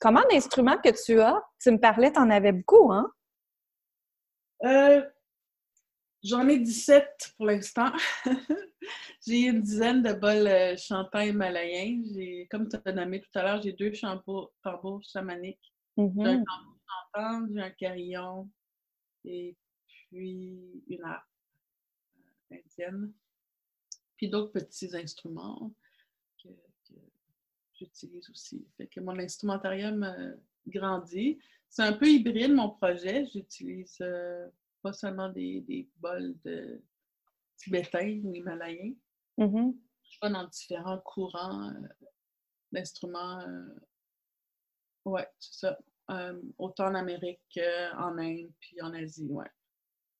Comment 0.00 0.22
d'instruments 0.30 0.78
que 0.78 0.90
tu 1.04 1.20
as? 1.20 1.42
Tu 1.60 1.70
me 1.70 1.78
parlais, 1.78 2.12
tu 2.12 2.18
en 2.18 2.30
avais 2.30 2.52
beaucoup, 2.52 2.92
hein? 2.92 3.12
Euh, 4.64 5.02
j'en 6.22 6.48
ai 6.48 6.58
17 6.58 7.34
pour 7.36 7.46
l'instant. 7.46 7.92
j'ai 9.26 9.46
une 9.46 9.62
dizaine 9.62 10.02
de 10.02 10.12
bols 10.12 10.46
euh, 10.46 10.76
chantants 10.76 11.20
himalayens. 11.20 12.02
J'ai, 12.14 12.46
comme 12.50 12.68
tu 12.68 12.76
as 12.84 12.92
nommé 12.92 13.20
tout 13.20 13.38
à 13.38 13.42
l'heure, 13.42 13.62
j'ai 13.62 13.72
deux 13.72 13.92
tambours, 13.92 14.52
chamaniques. 15.04 15.72
Mm-hmm. 15.96 16.24
J'ai 16.24 16.30
un 16.30 16.44
tambour 16.44 16.76
chantant, 17.14 17.46
j'ai 17.52 17.60
un 17.60 17.70
carillon 17.70 18.50
et 19.24 19.56
puis 19.88 20.82
une 20.88 21.04
harpe 21.04 21.24
indienne. 22.52 23.12
Puis 24.16 24.28
d'autres 24.28 24.52
petits 24.52 24.96
instruments 24.96 25.72
j'utilise 27.78 28.28
aussi. 28.30 28.66
Fait 28.76 28.86
que 28.86 29.00
mon 29.00 29.18
instrumentarium 29.18 30.02
euh, 30.02 30.34
grandit. 30.66 31.38
C'est 31.68 31.82
un 31.82 31.92
peu 31.92 32.06
hybride 32.06 32.52
mon 32.54 32.70
projet. 32.70 33.26
J'utilise 33.32 33.98
euh, 34.00 34.48
pas 34.82 34.92
seulement 34.92 35.28
des, 35.28 35.60
des, 35.62 35.88
bols 35.96 36.34
de 36.44 36.82
tibétains 37.56 38.20
ou 38.24 38.34
himalayens. 38.34 38.94
Mm-hmm. 39.38 39.76
Je 40.10 40.18
vais 40.22 40.32
dans 40.32 40.46
différents 40.46 40.98
courants 40.98 41.68
euh, 41.68 41.88
d'instruments. 42.72 43.44
ouais, 45.04 45.28
c'est 45.38 45.66
ça. 45.66 45.78
autant 46.58 46.86
en 46.86 46.94
Amérique, 46.94 47.60
en 47.96 48.18
Inde, 48.18 48.50
puis 48.60 48.80
en 48.80 48.94
Asie, 48.94 49.28
ouais. 49.30 49.50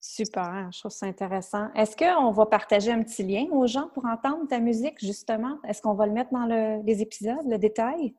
Super, 0.00 0.68
je 0.72 0.78
trouve 0.78 0.92
ça 0.92 1.06
intéressant. 1.06 1.72
Est-ce 1.74 1.96
qu'on 1.96 2.30
va 2.30 2.46
partager 2.46 2.92
un 2.92 3.02
petit 3.02 3.24
lien 3.24 3.46
aux 3.50 3.66
gens 3.66 3.88
pour 3.94 4.04
entendre 4.04 4.46
ta 4.48 4.60
musique, 4.60 4.98
justement? 5.00 5.58
Est-ce 5.64 5.82
qu'on 5.82 5.94
va 5.94 6.06
le 6.06 6.12
mettre 6.12 6.32
dans 6.32 6.46
les 6.46 7.02
épisodes, 7.02 7.46
le 7.46 7.58
détail? 7.58 8.14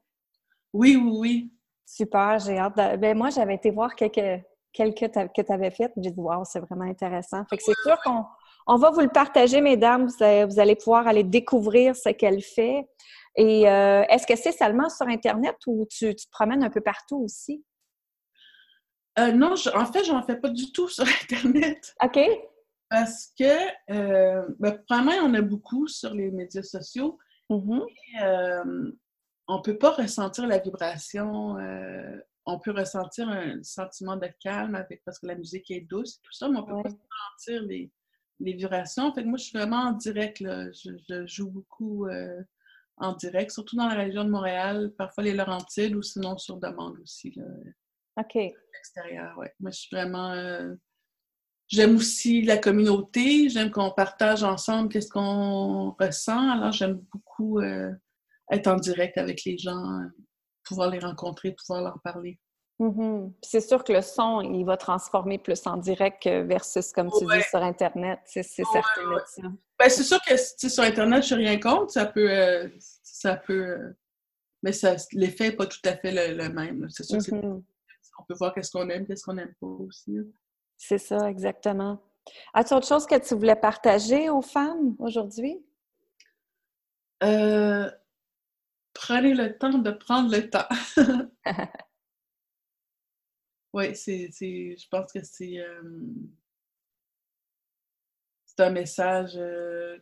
Oui, 0.73 0.97
oui, 1.01 1.11
oui. 1.17 1.53
Super, 1.85 2.37
j'ai 2.39 2.57
hâte. 2.57 2.75
Ben, 2.75 3.17
moi, 3.17 3.29
j'avais 3.29 3.55
été 3.55 3.71
voir 3.71 3.95
quelques, 3.95 4.43
quelques 4.73 5.09
que 5.33 5.41
tu 5.41 5.51
avais 5.51 5.71
faites. 5.71 5.93
J'ai 5.97 6.11
dit, 6.11 6.19
wow, 6.19 6.43
c'est 6.43 6.59
vraiment 6.59 6.85
intéressant. 6.85 7.43
Fait 7.49 7.57
que 7.57 7.63
c'est 7.63 7.81
sûr 7.81 7.97
qu'on 8.03 8.25
on 8.67 8.75
va 8.75 8.91
vous 8.91 8.99
le 8.99 9.09
partager, 9.09 9.61
mesdames. 9.61 10.07
Vous 10.07 10.59
allez, 10.59 10.75
pouvoir 10.75 11.07
aller 11.07 11.23
découvrir 11.23 11.95
ce 11.95 12.09
qu'elle 12.09 12.41
fait. 12.41 12.87
Et 13.35 13.69
euh, 13.69 14.03
est-ce 14.09 14.27
que 14.27 14.35
c'est 14.35 14.51
seulement 14.51 14.89
sur 14.89 15.07
Internet 15.07 15.55
ou 15.65 15.87
tu, 15.89 16.13
tu 16.13 16.25
te 16.25 16.31
promènes 16.31 16.63
un 16.63 16.69
peu 16.69 16.81
partout 16.81 17.17
aussi? 17.23 17.63
Euh, 19.17 19.31
non, 19.31 19.53
en 19.53 19.85
fait, 19.85 20.03
je 20.03 20.11
n'en 20.11 20.23
fais 20.23 20.37
pas 20.37 20.49
du 20.49 20.71
tout 20.71 20.87
sur 20.89 21.05
Internet. 21.05 21.95
OK. 22.03 22.19
Parce 22.89 23.31
que, 23.37 23.91
euh, 23.91 24.47
ben, 24.59 24.81
premièrement, 24.87 25.27
on 25.27 25.33
a 25.35 25.41
beaucoup 25.41 25.87
sur 25.87 26.13
les 26.13 26.31
médias 26.31 26.63
sociaux. 26.63 27.17
Mm-hmm. 27.49 27.85
Euh, 28.23 28.91
on 29.47 29.57
ne 29.57 29.61
peut 29.61 29.77
pas 29.77 29.91
ressentir 29.91 30.47
la 30.47 30.59
vibration. 30.59 31.55
on 32.45 32.59
peut 32.59 32.71
ressentir 32.71 33.29
un 33.29 33.61
sentiment 33.63 34.15
de 34.15 34.27
calme 34.39 34.75
avec, 34.75 35.03
parce 35.05 35.19
que 35.19 35.27
la 35.27 35.35
musique 35.35 35.69
est 35.71 35.81
douce 35.81 36.17
et 36.17 36.21
tout 36.23 36.33
ça, 36.33 36.49
mais 36.49 36.59
on 36.59 36.77
ne 36.77 36.83
peut 36.83 36.89
pas 36.89 36.95
sentir 37.37 37.63
les, 37.63 37.91
vibrations. 38.39 39.03
En 39.03 39.13
fait, 39.13 39.23
moi, 39.23 39.37
je 39.37 39.45
suis 39.45 39.57
vraiment 39.57 39.89
en 39.89 39.91
direct. 39.93 40.37
Je, 40.39 41.25
joue 41.25 41.49
beaucoup 41.49 42.07
en 42.97 43.13
direct, 43.13 43.51
surtout 43.51 43.75
dans 43.75 43.87
la 43.87 43.95
région 43.95 44.23
de 44.23 44.29
Montréal, 44.29 44.93
parfois 44.97 45.23
les 45.23 45.33
Laurentides 45.33 45.95
ou 45.95 46.01
sinon 46.01 46.37
sur 46.37 46.57
demande 46.57 46.99
aussi. 46.99 47.33
OK. 48.19 48.35
L'extérieur, 48.35 49.35
oui. 49.37 49.47
Moi, 49.59 49.71
je 49.71 49.79
suis 49.79 49.95
vraiment. 49.95 50.31
Euh, 50.31 50.73
j'aime 51.67 51.95
aussi 51.95 52.41
la 52.41 52.57
communauté. 52.57 53.49
J'aime 53.49 53.71
qu'on 53.71 53.91
partage 53.91 54.43
ensemble 54.43 54.89
qu'est-ce 54.89 55.09
qu'on 55.09 55.95
ressent. 55.99 56.49
Alors, 56.49 56.71
j'aime 56.71 57.01
beaucoup 57.11 57.59
euh, 57.59 57.91
être 58.51 58.67
en 58.67 58.75
direct 58.75 59.17
avec 59.17 59.43
les 59.45 59.57
gens, 59.57 60.01
pouvoir 60.63 60.89
les 60.89 60.99
rencontrer, 60.99 61.53
pouvoir 61.53 61.81
leur 61.83 62.01
parler. 62.01 62.39
Mm-hmm. 62.79 63.33
C'est 63.41 63.61
sûr 63.61 63.83
que 63.83 63.91
le 63.91 64.01
son, 64.01 64.41
il 64.41 64.63
va 64.63 64.77
transformer 64.77 65.37
plus 65.37 65.65
en 65.65 65.77
direct 65.77 66.25
versus, 66.27 66.91
comme 66.91 67.09
tu 67.11 67.25
dis, 67.25 67.43
sur 67.49 67.61
Internet. 67.61 68.19
C'est 68.25 68.43
certain. 68.43 68.81
Ben, 69.77 69.89
c'est 69.89 70.03
sûr 70.03 70.19
que 70.27 70.35
sur 70.37 70.83
Internet, 70.83 71.23
je 71.23 71.35
n'ai 71.35 71.47
rien 71.47 71.59
contre. 71.59 71.91
Ça 71.91 72.05
peut. 72.05 72.29
Euh, 72.29 72.67
ça 73.03 73.35
peut 73.35 73.95
mais 74.61 74.71
l'effet 75.13 75.45
n'est 75.45 75.55
pas 75.55 75.67
tout 75.67 75.79
à 75.85 75.95
fait 75.95 76.11
le, 76.11 76.49
même. 76.49 76.87
C'est 76.89 77.03
sûr 77.03 77.19
que 77.19 77.31
mm-hmm 77.31 77.63
on 78.19 78.23
peut 78.23 78.35
voir 78.37 78.53
qu'est-ce 78.53 78.71
qu'on 78.71 78.89
aime, 78.89 79.05
qu'est-ce 79.05 79.23
qu'on 79.23 79.33
n'aime 79.33 79.53
pas 79.59 79.67
aussi. 79.67 80.17
C'est 80.77 80.97
ça, 80.97 81.29
exactement. 81.29 82.01
As-tu 82.53 82.73
autre 82.73 82.87
chose 82.87 83.05
que 83.05 83.19
tu 83.19 83.35
voulais 83.35 83.55
partager 83.55 84.29
aux 84.29 84.41
femmes 84.41 84.95
aujourd'hui? 84.99 85.63
Euh, 87.23 87.89
prenez 88.93 89.33
le 89.33 89.57
temps 89.57 89.77
de 89.77 89.91
prendre 89.91 90.31
le 90.31 90.49
temps. 90.49 90.67
oui, 93.73 93.95
c'est, 93.95 94.29
je 94.31 94.87
pense 94.89 95.11
que 95.11 95.23
c'est, 95.23 95.59
euh, 95.59 95.81
c'est 98.45 98.63
un 98.63 98.69
message. 98.69 99.33
Euh, 99.35 99.97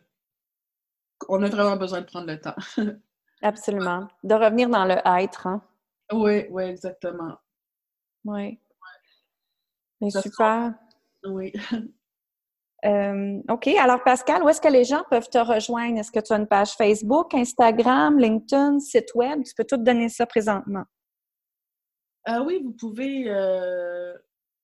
on 1.28 1.42
a 1.42 1.48
vraiment 1.48 1.76
besoin 1.76 2.00
de 2.02 2.06
prendre 2.06 2.26
le 2.28 2.40
temps. 2.40 2.56
Absolument. 3.42 4.08
De 4.22 4.34
revenir 4.34 4.68
dans 4.68 4.84
le 4.84 4.96
être. 5.20 5.46
Hein? 5.46 5.62
Oui, 6.12 6.46
oui, 6.50 6.64
exactement. 6.64 7.38
Oui. 8.24 8.60
Mais 10.00 10.10
super. 10.10 10.74
Oui. 11.24 11.52
OK. 13.48 13.66
Alors, 13.66 14.02
Pascal, 14.04 14.42
où 14.42 14.48
est-ce 14.48 14.60
que 14.60 14.68
les 14.68 14.84
gens 14.84 15.02
peuvent 15.10 15.28
te 15.28 15.38
rejoindre? 15.38 15.98
Est-ce 15.98 16.12
que 16.12 16.20
tu 16.20 16.32
as 16.32 16.36
une 16.36 16.46
page 16.46 16.72
Facebook, 16.72 17.34
Instagram, 17.34 18.18
LinkedIn, 18.18 18.78
site 18.80 19.14
web? 19.14 19.42
Tu 19.42 19.54
peux 19.54 19.64
tout 19.64 19.76
donner 19.76 20.08
ça 20.08 20.26
présentement. 20.26 20.84
Euh, 22.28 22.44
oui, 22.44 22.60
vous 22.62 22.72
pouvez 22.72 23.24
euh, 23.28 24.14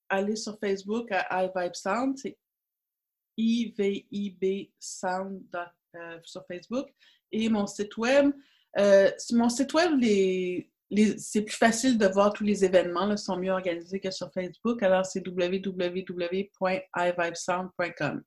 aller 0.08 0.36
sur 0.36 0.58
Facebook 0.58 1.10
à 1.10 1.44
iVibeSound. 1.44 2.18
C'est 2.18 2.38
I-V-I-B 3.36 4.70
Sound 4.78 5.42
euh, 5.96 6.18
sur 6.22 6.44
Facebook. 6.46 6.88
Et 7.32 7.48
mon 7.48 7.66
site 7.66 7.96
web. 7.96 8.32
mon 9.32 9.48
site 9.48 9.72
web, 9.72 9.98
les, 9.98 10.70
c'est 11.18 11.42
plus 11.42 11.56
facile 11.56 11.98
de 11.98 12.06
voir 12.06 12.32
tous 12.32 12.44
les 12.44 12.64
événements, 12.64 13.06
là, 13.06 13.16
sont 13.16 13.36
mieux 13.36 13.52
organisés 13.52 14.00
que 14.00 14.10
sur 14.10 14.32
Facebook. 14.32 14.82
Alors, 14.82 15.06
c'est 15.06 15.24
www.ivibesound.com. 15.26 18.22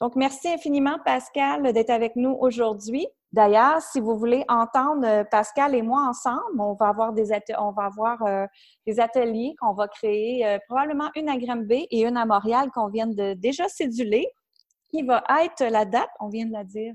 Donc, 0.00 0.16
merci 0.16 0.48
infiniment, 0.48 0.98
Pascal, 1.04 1.72
d'être 1.72 1.90
avec 1.90 2.16
nous 2.16 2.36
aujourd'hui. 2.40 3.06
D'ailleurs, 3.34 3.80
si 3.80 4.00
vous 4.00 4.16
voulez 4.16 4.44
entendre 4.48 5.04
euh, 5.04 5.24
Pascal 5.24 5.74
et 5.74 5.82
moi 5.82 6.06
ensemble, 6.08 6.60
on 6.60 6.74
va 6.74 6.88
avoir 6.88 7.12
des, 7.12 7.30
on 7.58 7.72
va 7.72 7.86
avoir, 7.86 8.22
euh, 8.22 8.46
des 8.86 9.00
ateliers 9.00 9.56
qu'on 9.60 9.72
va 9.72 9.88
créer, 9.88 10.46
euh, 10.46 10.58
probablement 10.68 11.10
une 11.16 11.28
à 11.28 11.36
Granby 11.36 11.88
et 11.90 12.02
une 12.02 12.16
à 12.16 12.26
Montréal 12.26 12.70
qu'on 12.72 12.88
vient 12.88 13.08
de 13.08 13.34
déjà 13.34 13.68
céduler. 13.68 14.28
Qui 14.90 15.02
va 15.02 15.24
être 15.42 15.64
la 15.64 15.84
date? 15.84 16.10
On 16.20 16.28
vient 16.28 16.46
de 16.46 16.52
la 16.52 16.62
dire. 16.62 16.94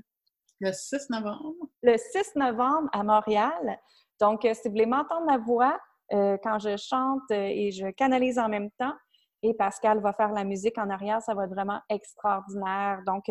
Le 0.60 0.72
6 0.72 1.10
novembre. 1.10 1.56
Le 1.82 1.98
6 1.98 2.36
novembre 2.36 2.88
à 2.92 3.02
Montréal. 3.02 3.78
Donc, 4.20 4.44
euh, 4.44 4.54
si 4.54 4.68
vous 4.68 4.72
voulez 4.72 4.86
m'entendre 4.86 5.26
ma 5.26 5.38
voix 5.38 5.78
euh, 6.12 6.36
quand 6.42 6.58
je 6.58 6.76
chante 6.76 7.22
euh, 7.30 7.48
et 7.48 7.70
je 7.70 7.90
canalise 7.90 8.38
en 8.38 8.48
même 8.48 8.70
temps, 8.78 8.92
et 9.42 9.54
Pascal 9.54 10.00
va 10.00 10.12
faire 10.12 10.32
la 10.32 10.44
musique 10.44 10.76
en 10.76 10.90
arrière, 10.90 11.22
ça 11.22 11.32
va 11.34 11.44
être 11.44 11.54
vraiment 11.54 11.80
extraordinaire. 11.88 13.00
Donc, 13.06 13.24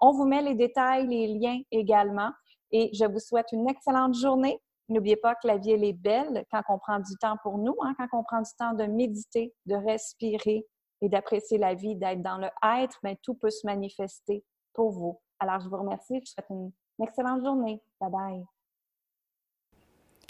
on 0.00 0.10
vous 0.10 0.24
met 0.24 0.42
les 0.42 0.56
détails, 0.56 1.06
les 1.06 1.28
liens 1.28 1.60
également. 1.70 2.30
Et 2.72 2.90
je 2.92 3.04
vous 3.04 3.20
souhaite 3.20 3.46
une 3.52 3.68
excellente 3.68 4.14
journée. 4.14 4.58
N'oubliez 4.88 5.14
pas 5.14 5.36
que 5.36 5.46
la 5.46 5.58
vie, 5.58 5.70
elle 5.70 5.84
est 5.84 5.92
belle 5.92 6.44
quand 6.50 6.62
on 6.68 6.78
prend 6.80 6.98
du 6.98 7.14
temps 7.20 7.36
pour 7.44 7.58
nous, 7.58 7.76
hein, 7.82 7.94
quand 7.96 8.08
on 8.12 8.24
prend 8.24 8.40
du 8.40 8.50
temps 8.58 8.72
de 8.72 8.86
méditer, 8.86 9.54
de 9.66 9.76
respirer 9.76 10.66
et 11.00 11.08
d'apprécier 11.08 11.58
la 11.58 11.74
vie, 11.74 11.94
d'être 11.94 12.22
dans 12.22 12.38
le 12.38 12.48
être, 12.80 12.98
mais 13.04 13.16
tout 13.22 13.34
peut 13.34 13.50
se 13.50 13.64
manifester 13.64 14.44
pour 14.72 14.90
vous 14.90 15.20
Alors, 15.38 15.60
je 15.60 15.68
vous 15.68 15.76
remercie. 15.76 16.14
Je 16.14 16.18
vous 16.18 16.26
souhaite 16.26 16.50
une 16.50 16.72
excellente 17.00 17.44
journée. 17.44 17.80
Bye 18.00 18.10
bye. 18.10 18.44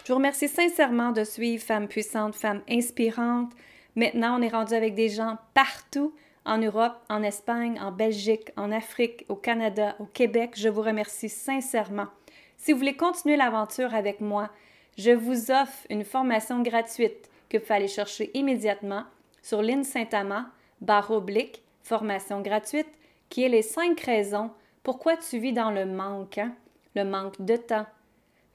Je 0.05 0.09
vous 0.09 0.17
remercie 0.17 0.49
sincèrement 0.49 1.13
de 1.13 1.23
suivre 1.23 1.63
Femmes 1.63 1.87
puissantes, 1.87 2.35
Femmes 2.35 2.63
inspirantes. 2.69 3.53
Maintenant, 3.95 4.37
on 4.37 4.43
est 4.43 4.49
rendu 4.49 4.75
avec 4.75 4.97
des 4.97 5.09
gens 5.09 5.39
partout 5.55 6.13
en 6.45 6.59
Europe, 6.59 6.97
en 7.09 7.23
Espagne, 7.23 7.79
en 7.81 7.93
Belgique, 7.93 8.51
en 8.57 8.73
Afrique, 8.73 9.25
au 9.29 9.37
Canada, 9.37 9.95
au 10.01 10.07
Québec. 10.07 10.55
Je 10.57 10.69
vous 10.69 10.83
remercie 10.83 11.29
sincèrement. 11.29 12.09
Si 12.57 12.73
vous 12.73 12.79
voulez 12.79 12.97
continuer 12.97 13.37
l'aventure 13.37 13.95
avec 13.95 14.21
moi, 14.21 14.51
je 14.99 15.13
vous 15.13 15.53
offre 15.53 15.87
une 15.89 16.05
formation 16.05 16.63
gratuite 16.63 17.31
que 17.49 17.59
vous 17.59 17.73
aller 17.73 17.87
chercher 17.87 18.33
immédiatement 18.35 19.05
sur 19.41 19.63
l'île 19.63 19.85
Saint-Amand, 19.85 20.47
barre 20.81 21.13
oblique, 21.13 21.63
formation 21.85 22.41
gratuite, 22.41 22.89
qui 23.29 23.45
est 23.45 23.49
les 23.49 23.63
cinq 23.63 24.01
raisons 24.01 24.51
pourquoi 24.83 25.17
tu 25.17 25.39
vis 25.39 25.53
dans 25.53 25.71
le 25.71 25.87
manque, 25.87 26.39
hein? 26.39 26.53
le 26.97 27.05
manque 27.05 27.41
de 27.41 27.55
temps, 27.55 27.87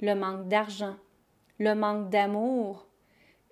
le 0.01 0.13
manque 0.13 0.50
d'argent, 0.50 0.96
le 1.59 1.73
manque 1.73 2.09
d'amour 2.09 2.87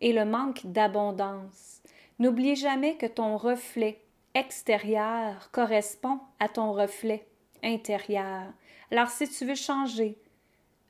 et 0.01 0.13
le 0.13 0.25
manque 0.25 0.65
d'abondance. 0.65 1.81
N'oublie 2.19 2.55
jamais 2.55 2.95
que 2.95 3.05
ton 3.05 3.37
reflet 3.37 4.01
extérieur 4.33 5.49
correspond 5.51 6.19
à 6.39 6.49
ton 6.49 6.73
reflet 6.73 7.25
intérieur. 7.63 8.43
Alors 8.91 9.09
si 9.09 9.27
tu 9.27 9.45
veux 9.45 9.55
changer, 9.55 10.17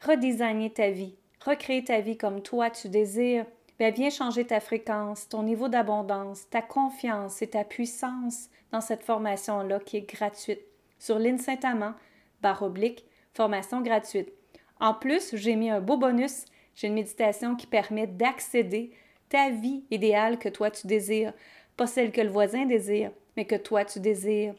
redesigner 0.01 0.71
ta 0.71 0.89
vie, 0.89 1.15
recréer 1.43 1.83
ta 1.83 2.01
vie 2.01 2.17
comme 2.17 2.41
toi 2.41 2.69
tu 2.69 2.89
désires, 2.89 3.45
bien, 3.79 3.91
viens 3.91 4.09
changer 4.09 4.45
ta 4.45 4.59
fréquence, 4.59 5.29
ton 5.29 5.43
niveau 5.43 5.69
d'abondance, 5.69 6.49
ta 6.49 6.61
confiance 6.61 7.41
et 7.41 7.49
ta 7.51 7.63
puissance 7.63 8.49
dans 8.71 8.81
cette 8.81 9.03
formation-là 9.03 9.79
qui 9.79 9.97
est 9.97 10.09
gratuite. 10.09 10.61
Sur 10.99 11.19
l'IN 11.19 11.37
Saint-Amand, 11.37 11.93
barre 12.41 12.63
oblique, 12.63 13.05
formation 13.33 13.81
gratuite. 13.81 14.31
En 14.79 14.93
plus, 14.93 15.35
j'ai 15.35 15.55
mis 15.55 15.69
un 15.69 15.81
beau 15.81 15.97
bonus. 15.97 16.45
J'ai 16.75 16.87
une 16.87 16.93
méditation 16.93 17.55
qui 17.55 17.67
permet 17.67 18.07
d'accéder 18.07 18.91
ta 19.29 19.49
vie 19.49 19.83
idéale 19.91 20.37
que 20.37 20.49
toi 20.49 20.69
tu 20.69 20.87
désires, 20.87 21.33
pas 21.77 21.87
celle 21.87 22.11
que 22.11 22.21
le 22.21 22.29
voisin 22.29 22.65
désire, 22.65 23.11
mais 23.35 23.45
que 23.45 23.55
toi 23.55 23.85
tu 23.85 23.99
désires. 23.99 24.53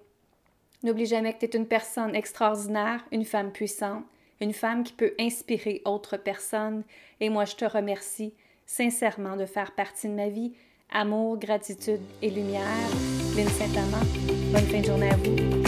N'oublie 0.82 1.06
jamais 1.06 1.32
que 1.32 1.38
tu 1.38 1.46
es 1.46 1.58
une 1.58 1.66
personne 1.66 2.14
extraordinaire, 2.14 3.04
une 3.12 3.25
femme 3.25 3.52
puissante, 3.52 4.04
une 4.40 4.52
femme 4.52 4.85
qui 4.85 4.92
peut 4.92 5.14
inspirer 5.18 5.82
autres 5.85 6.16
personnes. 6.16 6.85
Et 7.20 7.30
moi, 7.30 7.44
je 7.44 7.56
te 7.56 7.64
remercie 7.64 8.35
sincèrement 8.66 9.37
de 9.37 9.46
faire 9.46 9.73
partie 9.73 10.08
de 10.08 10.12
ma 10.12 10.28
vie. 10.28 10.52
Amour, 10.92 11.38
gratitude 11.38 12.00
et 12.23 12.30
lumière. 12.30 12.62
Lynn 13.37 13.49
Saint-Amand, 13.49 14.06
bonne 14.52 14.66
fin 14.66 14.80
de 14.80 14.87
journée 14.87 15.11
à 15.11 15.16
vous. 15.16 15.65